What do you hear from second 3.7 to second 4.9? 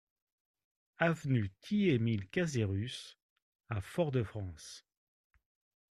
Fort-de-France